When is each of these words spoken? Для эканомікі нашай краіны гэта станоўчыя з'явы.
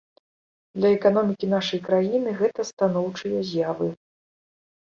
Для 0.77 0.89
эканомікі 0.97 1.49
нашай 1.55 1.81
краіны 1.87 2.29
гэта 2.39 2.61
станоўчыя 2.71 3.45
з'явы. 3.51 3.93